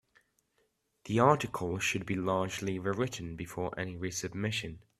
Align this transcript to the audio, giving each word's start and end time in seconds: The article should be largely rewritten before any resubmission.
The 1.05 1.19
article 1.19 1.77
should 1.77 2.07
be 2.07 2.15
largely 2.15 2.79
rewritten 2.79 3.35
before 3.35 3.79
any 3.79 3.95
resubmission. 3.97 4.79